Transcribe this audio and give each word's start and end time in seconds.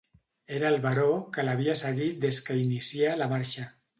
Era 0.59 0.69
el 0.69 0.77
baró, 0.85 1.09
que 1.35 1.43
l'havia 1.45 1.77
seguit 1.83 2.19
des 2.25 2.39
que 2.47 2.57
inicià 2.65 3.15
la 3.23 3.31
marxa. 3.35 3.71